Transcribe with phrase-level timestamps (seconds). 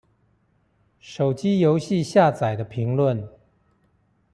[0.99, 3.29] 手機遊戲下載的評論